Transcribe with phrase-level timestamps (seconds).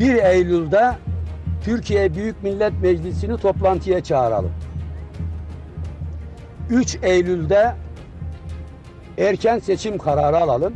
[0.00, 0.96] 1 Eylül'de
[1.64, 4.52] Türkiye Büyük Millet Meclisi'ni toplantıya çağıralım.
[6.70, 7.74] 3 Eylül'de
[9.18, 10.74] erken seçim kararı alalım.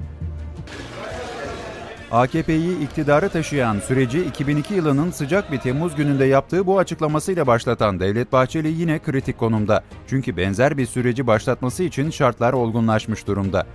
[2.10, 8.32] AKP'yi iktidara taşıyan süreci 2002 yılının sıcak bir Temmuz gününde yaptığı bu açıklamasıyla başlatan Devlet
[8.32, 9.82] Bahçeli yine kritik konumda.
[10.06, 13.66] Çünkü benzer bir süreci başlatması için şartlar olgunlaşmış durumda.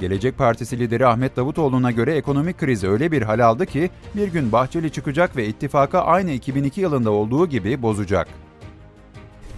[0.00, 4.52] Gelecek Partisi lideri Ahmet Davutoğlu'na göre ekonomik kriz öyle bir hal aldı ki bir gün
[4.52, 8.28] Bahçeli çıkacak ve ittifaka aynı 2002 yılında olduğu gibi bozacak.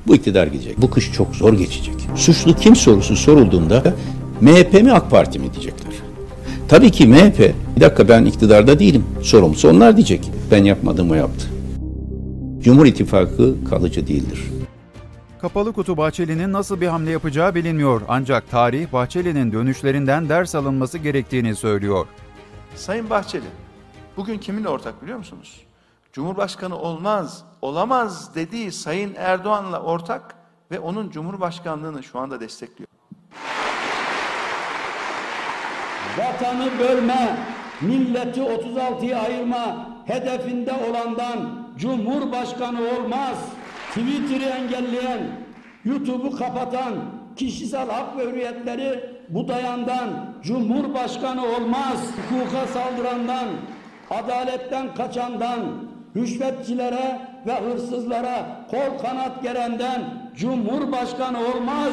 [0.07, 0.83] Bu iktidar gidecek.
[0.83, 1.95] Bu kış çok zor geçecek.
[2.17, 3.95] Suçlu kim sorusu sorulduğunda
[4.41, 5.93] MHP mi AK Parti mi diyecekler.
[6.69, 9.05] Tabii ki MHP, bir dakika ben iktidarda değilim.
[9.23, 10.31] Sorumlusu onlar diyecek.
[10.51, 11.47] Ben yapmadım o yaptı.
[12.61, 14.45] Cumhur İttifakı kalıcı değildir.
[15.41, 21.57] Kapalı kutu Bahçeli'nin nasıl bir hamle yapacağı bilinmiyor ancak tarih Bahçeli'nin dönüşlerinden ders alınması gerektiğini
[21.57, 22.07] söylüyor.
[22.75, 23.45] Sayın Bahçeli,
[24.17, 25.61] bugün kiminle ortak biliyor musunuz?
[26.13, 30.35] Cumhurbaşkanı olmaz, olamaz dediği Sayın Erdoğan'la ortak
[30.71, 32.89] ve onun Cumhurbaşkanlığını şu anda destekliyor.
[36.19, 37.37] Vatanı bölme,
[37.81, 43.39] milleti 36'ya ayırma hedefinde olandan Cumhurbaşkanı olmaz.
[43.95, 45.21] Twitter'ı engelleyen,
[45.85, 46.95] YouTube'u kapatan,
[47.37, 50.09] kişisel hak ve hürriyetleri budayandan
[50.43, 51.99] Cumhurbaşkanı olmaz.
[52.31, 53.49] Hukuka saldırandan,
[54.11, 55.61] adaletten kaçandan,
[56.17, 60.03] rüşvetçilere ve hırsızlara kol kanat gerenden
[60.37, 61.93] Cumhurbaşkanı olmaz.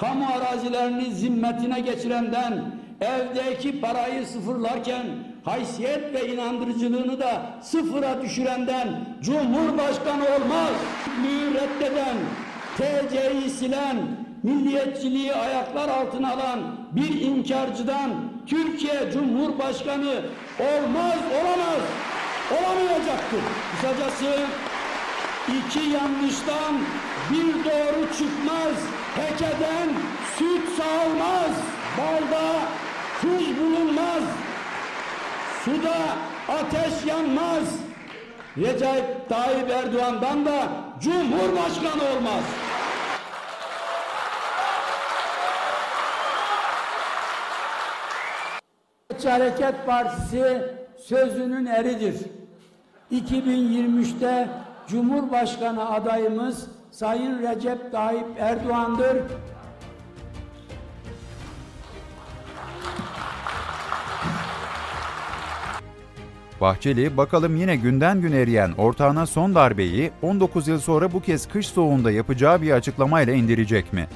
[0.00, 2.64] Kamu arazilerini zimmetine geçirenden,
[3.00, 5.06] evdeki parayı sıfırlarken
[5.44, 8.88] haysiyet ve inandırıcılığını da sıfıra düşürenden
[9.22, 10.72] Cumhurbaşkanı olmaz.
[11.06, 12.16] Hükmü reddeden,
[12.76, 13.96] TC'yi silen,
[14.42, 16.60] milliyetçiliği ayaklar altına alan
[16.92, 18.10] bir inkarcıdan
[18.46, 20.14] Türkiye Cumhurbaşkanı
[20.60, 21.82] olmaz, olamaz,
[22.52, 23.40] olamayacaktır.
[23.72, 24.46] Kısacası
[25.48, 26.74] iki yanlıştan
[27.30, 28.76] bir doğru çıkmaz,
[29.16, 29.88] tekeden
[30.38, 31.50] süt sağılmaz,
[31.98, 32.69] balda
[33.20, 34.22] tuz bulunmaz,
[35.64, 35.96] suda
[36.48, 37.64] ateş yanmaz.
[38.56, 40.68] Recep Tayyip Erdoğan'dan da
[41.00, 42.44] Cumhurbaşkanı olmaz.
[49.20, 50.62] Milliyetçi Hareket Partisi
[50.98, 52.16] sözünün eridir.
[53.12, 54.48] 2023'te
[54.88, 59.16] Cumhurbaşkanı adayımız Sayın Recep Tayyip Erdoğan'dır.
[66.60, 71.66] Bahçeli bakalım yine günden gün eriyen ortağına son darbeyi 19 yıl sonra bu kez kış
[71.66, 74.08] soğuğunda yapacağı bir açıklamayla indirecek mi?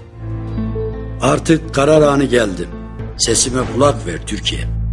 [1.23, 2.69] Artık karar anı geldi.
[3.17, 4.84] Sesime kulak ver Türkiye.